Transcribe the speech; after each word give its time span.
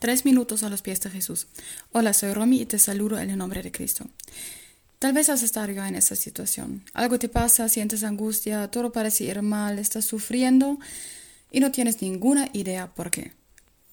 Tres 0.00 0.24
minutos 0.24 0.62
a 0.62 0.70
los 0.70 0.80
pies 0.80 0.98
de 1.02 1.10
Jesús. 1.10 1.46
Hola, 1.92 2.14
soy 2.14 2.32
Romy 2.32 2.62
y 2.62 2.64
te 2.64 2.78
saludo 2.78 3.18
en 3.18 3.28
el 3.28 3.36
nombre 3.36 3.62
de 3.62 3.70
Cristo. 3.70 4.06
Tal 4.98 5.12
vez 5.12 5.28
has 5.28 5.42
estado 5.42 5.70
ya 5.72 5.86
en 5.86 5.94
esa 5.94 6.16
situación. 6.16 6.82
Algo 6.94 7.18
te 7.18 7.28
pasa, 7.28 7.68
sientes 7.68 8.02
angustia, 8.02 8.68
todo 8.68 8.92
parece 8.92 9.24
ir 9.24 9.42
mal, 9.42 9.78
estás 9.78 10.06
sufriendo 10.06 10.78
y 11.52 11.60
no 11.60 11.70
tienes 11.70 12.00
ninguna 12.00 12.48
idea 12.54 12.86
por 12.86 13.10
qué. 13.10 13.32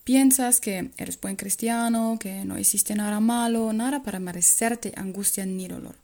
Piensas 0.05 0.61
que 0.61 0.91
eres 0.95 1.19
buen 1.19 1.35
cristiano, 1.35 2.17
que 2.17 2.45
no 2.45 2.57
hiciste 2.57 2.95
nada 2.95 3.19
malo, 3.19 3.73
nada 3.73 4.01
para 4.01 4.21
merecerte 4.21 4.93
angustia 4.95 5.45
ni 5.45 5.67
dolor. 5.67 5.97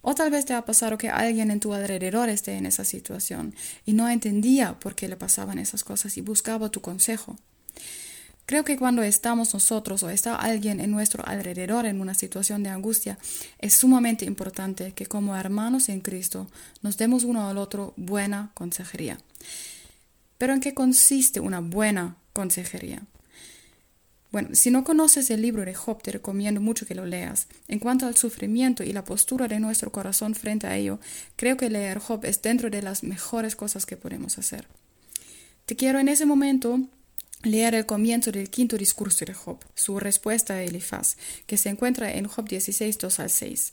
O 0.00 0.16
tal 0.16 0.32
vez 0.32 0.46
te 0.46 0.54
ha 0.54 0.64
pasado 0.64 0.98
que 0.98 1.10
alguien 1.10 1.52
en 1.52 1.60
tu 1.60 1.72
alrededor 1.74 2.28
esté 2.28 2.54
en 2.54 2.66
esa 2.66 2.84
situación 2.84 3.54
y 3.86 3.92
no 3.92 4.08
entendía 4.08 4.80
por 4.80 4.96
qué 4.96 5.06
le 5.06 5.16
pasaban 5.16 5.60
esas 5.60 5.84
cosas 5.84 6.16
y 6.16 6.22
buscaba 6.22 6.70
tu 6.70 6.80
consejo. 6.80 7.36
Creo 8.52 8.64
que 8.64 8.76
cuando 8.76 9.02
estamos 9.02 9.54
nosotros 9.54 10.02
o 10.02 10.10
está 10.10 10.36
alguien 10.36 10.78
en 10.80 10.90
nuestro 10.90 11.26
alrededor 11.26 11.86
en 11.86 12.02
una 12.02 12.12
situación 12.12 12.62
de 12.62 12.68
angustia, 12.68 13.16
es 13.58 13.72
sumamente 13.72 14.26
importante 14.26 14.92
que 14.92 15.06
como 15.06 15.34
hermanos 15.34 15.88
en 15.88 16.02
Cristo 16.02 16.46
nos 16.82 16.98
demos 16.98 17.24
uno 17.24 17.48
al 17.48 17.56
otro 17.56 17.94
buena 17.96 18.50
consejería. 18.52 19.16
Pero 20.36 20.52
¿en 20.52 20.60
qué 20.60 20.74
consiste 20.74 21.40
una 21.40 21.60
buena 21.60 22.16
consejería? 22.34 23.00
Bueno, 24.30 24.50
si 24.52 24.70
no 24.70 24.84
conoces 24.84 25.30
el 25.30 25.40
libro 25.40 25.64
de 25.64 25.72
Job, 25.72 26.02
te 26.02 26.12
recomiendo 26.12 26.60
mucho 26.60 26.84
que 26.84 26.94
lo 26.94 27.06
leas. 27.06 27.46
En 27.68 27.78
cuanto 27.78 28.04
al 28.04 28.18
sufrimiento 28.18 28.84
y 28.84 28.92
la 28.92 29.06
postura 29.06 29.48
de 29.48 29.60
nuestro 29.60 29.90
corazón 29.92 30.34
frente 30.34 30.66
a 30.66 30.76
ello, 30.76 31.00
creo 31.36 31.56
que 31.56 31.70
leer 31.70 32.00
Job 32.00 32.26
es 32.26 32.42
dentro 32.42 32.68
de 32.68 32.82
las 32.82 33.02
mejores 33.02 33.56
cosas 33.56 33.86
que 33.86 33.96
podemos 33.96 34.36
hacer. 34.36 34.68
Te 35.64 35.74
quiero 35.74 36.00
en 36.00 36.08
ese 36.08 36.26
momento 36.26 36.80
leer 37.42 37.74
el 37.74 37.86
comienzo 37.86 38.32
del 38.32 38.50
quinto 38.50 38.76
discurso 38.76 39.24
de 39.24 39.34
Job, 39.34 39.58
su 39.74 39.98
respuesta 39.98 40.54
a 40.54 40.62
Elifaz, 40.62 41.16
que 41.46 41.56
se 41.56 41.68
encuentra 41.68 42.12
en 42.12 42.26
Job 42.26 42.48
16, 42.48 42.98
2 42.98 43.20
al 43.20 43.30
6. 43.30 43.72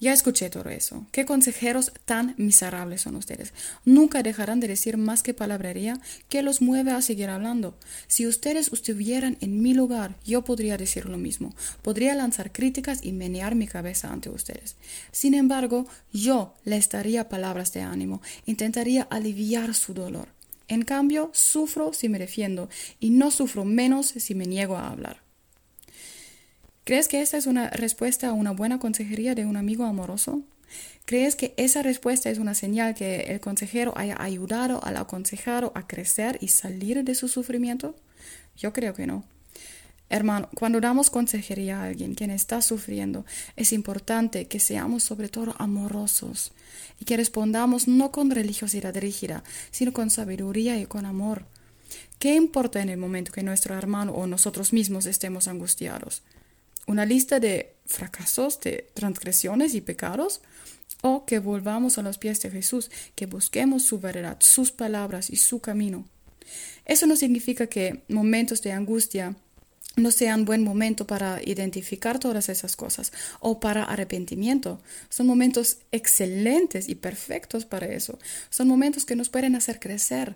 Ya 0.00 0.12
escuché 0.12 0.50
todo 0.50 0.68
eso. 0.70 1.06
¿Qué 1.12 1.24
consejeros 1.24 1.92
tan 2.04 2.34
miserables 2.36 3.02
son 3.02 3.14
ustedes? 3.14 3.54
Nunca 3.84 4.22
dejarán 4.22 4.58
de 4.58 4.68
decir 4.68 4.96
más 4.96 5.22
que 5.22 5.34
palabrería 5.34 6.00
que 6.28 6.42
los 6.42 6.60
mueve 6.60 6.90
a 6.90 7.00
seguir 7.00 7.30
hablando. 7.30 7.78
Si 8.08 8.26
ustedes 8.26 8.72
estuvieran 8.72 9.38
en 9.40 9.62
mi 9.62 9.72
lugar, 9.72 10.16
yo 10.24 10.44
podría 10.44 10.76
decir 10.76 11.06
lo 11.06 11.16
mismo. 11.16 11.54
Podría 11.80 12.14
lanzar 12.14 12.52
críticas 12.52 13.04
y 13.04 13.12
menear 13.12 13.54
mi 13.54 13.68
cabeza 13.68 14.12
ante 14.12 14.30
ustedes. 14.30 14.76
Sin 15.12 15.32
embargo, 15.32 15.86
yo 16.12 16.54
les 16.64 16.88
daría 16.90 17.28
palabras 17.28 17.72
de 17.72 17.82
ánimo, 17.82 18.20
intentaría 18.46 19.04
aliviar 19.04 19.74
su 19.74 19.94
dolor. 19.94 20.33
En 20.68 20.82
cambio, 20.82 21.30
sufro 21.32 21.92
si 21.92 22.08
me 22.08 22.18
defiendo 22.18 22.68
y 23.00 23.10
no 23.10 23.30
sufro 23.30 23.64
menos 23.64 24.06
si 24.06 24.34
me 24.34 24.46
niego 24.46 24.76
a 24.76 24.88
hablar. 24.88 25.22
¿Crees 26.84 27.08
que 27.08 27.22
esta 27.22 27.36
es 27.36 27.46
una 27.46 27.70
respuesta 27.70 28.28
a 28.28 28.32
una 28.32 28.50
buena 28.50 28.78
consejería 28.78 29.34
de 29.34 29.46
un 29.46 29.56
amigo 29.56 29.84
amoroso? 29.84 30.42
¿Crees 31.06 31.36
que 31.36 31.54
esa 31.56 31.82
respuesta 31.82 32.30
es 32.30 32.38
una 32.38 32.54
señal 32.54 32.94
que 32.94 33.20
el 33.22 33.40
consejero 33.40 33.92
haya 33.96 34.16
ayudado 34.18 34.82
al 34.84 34.96
aconsejado 34.96 35.72
a 35.74 35.86
crecer 35.86 36.38
y 36.40 36.48
salir 36.48 37.04
de 37.04 37.14
su 37.14 37.28
sufrimiento? 37.28 37.94
Yo 38.56 38.72
creo 38.72 38.94
que 38.94 39.06
no. 39.06 39.24
Hermano, 40.14 40.48
cuando 40.54 40.80
damos 40.80 41.10
consejería 41.10 41.80
a 41.80 41.86
alguien 41.86 42.14
quien 42.14 42.30
está 42.30 42.62
sufriendo, 42.62 43.26
es 43.56 43.72
importante 43.72 44.46
que 44.46 44.60
seamos 44.60 45.02
sobre 45.02 45.28
todo 45.28 45.56
amorosos 45.58 46.52
y 47.00 47.04
que 47.04 47.16
respondamos 47.16 47.88
no 47.88 48.12
con 48.12 48.30
religiosidad 48.30 48.96
rígida, 48.96 49.42
sino 49.72 49.92
con 49.92 50.10
sabiduría 50.10 50.78
y 50.78 50.86
con 50.86 51.04
amor. 51.04 51.46
¿Qué 52.20 52.36
importa 52.36 52.80
en 52.80 52.90
el 52.90 52.96
momento 52.96 53.32
que 53.32 53.42
nuestro 53.42 53.76
hermano 53.76 54.12
o 54.12 54.28
nosotros 54.28 54.72
mismos 54.72 55.06
estemos 55.06 55.48
angustiados? 55.48 56.22
¿Una 56.86 57.06
lista 57.06 57.40
de 57.40 57.74
fracasos, 57.84 58.60
de 58.60 58.86
transgresiones 58.94 59.74
y 59.74 59.80
pecados? 59.80 60.42
¿O 61.02 61.26
que 61.26 61.40
volvamos 61.40 61.98
a 61.98 62.02
los 62.02 62.18
pies 62.18 62.40
de 62.40 62.52
Jesús, 62.52 62.88
que 63.16 63.26
busquemos 63.26 63.82
su 63.82 63.98
verdad, 63.98 64.36
sus 64.38 64.70
palabras 64.70 65.28
y 65.28 65.34
su 65.34 65.58
camino? 65.58 66.04
Eso 66.84 67.08
no 67.08 67.16
significa 67.16 67.66
que 67.66 68.04
momentos 68.08 68.62
de 68.62 68.70
angustia 68.70 69.34
no 69.96 70.10
sean 70.10 70.44
buen 70.44 70.62
momento 70.62 71.06
para 71.06 71.40
identificar 71.44 72.18
todas 72.18 72.48
esas 72.48 72.76
cosas 72.76 73.12
o 73.40 73.60
para 73.60 73.84
arrepentimiento. 73.84 74.80
Son 75.08 75.26
momentos 75.26 75.78
excelentes 75.92 76.88
y 76.88 76.94
perfectos 76.94 77.64
para 77.64 77.86
eso. 77.86 78.18
Son 78.50 78.66
momentos 78.66 79.04
que 79.04 79.16
nos 79.16 79.28
pueden 79.28 79.54
hacer 79.54 79.78
crecer. 79.78 80.34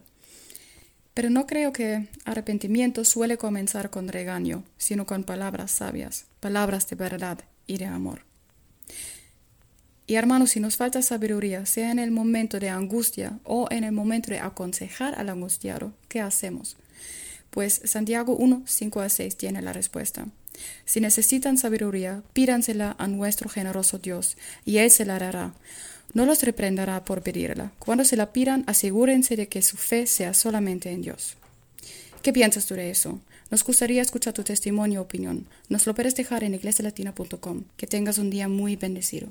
Pero 1.15 1.31
no 1.31 1.47
creo 1.47 1.73
que 1.73 2.09
arrepentimiento 2.25 3.05
suele 3.05 3.39
comenzar 3.39 3.91
con 3.91 4.07
regaño, 4.07 4.63
sino 4.77 5.05
con 5.07 5.25
palabras 5.25 5.73
sabias, 5.73 6.27
palabras 6.39 6.89
de 6.89 6.97
verdad 6.97 7.41
y 7.67 7.79
de 7.79 7.87
amor. 7.87 8.23
Y 10.07 10.15
hermanos, 10.15 10.53
si 10.53 10.61
nos 10.61 10.77
falta 10.77 11.03
sabiduría, 11.03 11.67
sea 11.67 11.91
en 11.91 11.99
el 11.99 12.13
momento 12.13 12.61
de 12.61 12.71
angustia 12.71 13.41
o 13.45 13.67
en 13.71 13.85
el 13.85 13.93
momento 13.93 14.31
de 14.31 14.39
aconsejar 14.39 15.19
al 15.19 15.29
angustiado, 15.29 15.93
¿qué 16.09 16.21
hacemos? 16.21 16.77
Pues 17.59 17.81
Santiago 17.83 18.37
1, 18.37 18.63
5 18.67 19.01
a 19.01 19.09
6 19.09 19.37
tiene 19.37 19.63
la 19.63 19.73
respuesta. 19.73 20.29
Si 20.85 21.01
necesitan 21.01 21.59
sabiduría, 21.59 22.23
pídansela 22.33 22.95
a 23.01 23.09
nuestro 23.09 23.49
generoso 23.49 23.99
Dios, 23.99 24.37
y 24.65 24.77
Él 24.77 24.93
se 24.93 25.05
la 25.05 25.19
dará. 25.19 25.55
No 26.15 26.25
los 26.25 26.41
reprenderá 26.45 27.05
por 27.05 27.21
pedirla. 27.23 27.73
Cuando 27.81 28.05
se 28.05 28.17
la 28.17 28.33
pidan, 28.33 28.63
asegúrense 28.69 29.35
de 29.35 29.49
que 29.49 29.63
su 29.63 29.77
fe 29.77 30.07
sea 30.07 30.35
solamente 30.35 30.93
en 30.93 31.03
Dios. 31.03 31.37
¿Qué 32.23 32.33
piensas 32.33 32.67
tú 32.67 32.77
de 32.77 32.91
eso? 32.91 33.19
Nos 33.51 33.65
gustaría 33.65 34.03
escuchar 34.03 34.35
tu 34.35 34.45
testimonio 34.45 35.01
o 35.01 35.03
opinión. 35.03 35.49
Nos 35.69 35.85
lo 35.85 35.97
puedes 35.97 36.15
dejar 36.15 36.45
en 36.45 36.55
iglesialatina.com. 36.55 37.65
Que 37.77 37.89
tengas 37.89 38.19
un 38.19 38.31
día 38.31 38.47
muy 38.47 38.77
bendecido. 38.77 39.31